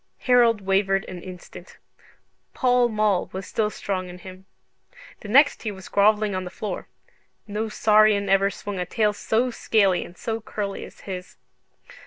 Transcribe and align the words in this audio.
Harold 0.21 0.61
wavered 0.61 1.05
an 1.05 1.21
instant: 1.21 1.77
Pall 2.55 2.89
Mall 2.89 3.29
was 3.33 3.45
still 3.45 3.69
strong 3.69 4.09
in 4.09 4.17
him. 4.17 4.47
The 5.19 5.27
next 5.27 5.61
he 5.61 5.71
was 5.71 5.89
grovelling 5.89 6.33
on 6.33 6.43
the 6.43 6.49
floor. 6.49 6.87
No 7.45 7.69
saurian 7.69 8.27
ever 8.27 8.49
swung 8.49 8.79
a 8.79 8.85
tail 8.87 9.13
so 9.13 9.51
scaly 9.51 10.03
and 10.03 10.17
so 10.17 10.41
curly 10.41 10.85
as 10.85 11.01
his. 11.01 11.37